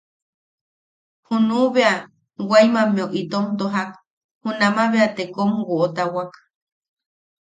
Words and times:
Junuʼu 1.25 1.65
bea 1.75 1.93
Waimammeu 2.49 3.09
itom 3.21 3.45
tojak, 3.57 3.89
junaman 4.41 4.87
bea 4.93 5.07
te 5.15 5.23
kom 5.35 5.51
woʼotawak. 5.67 6.31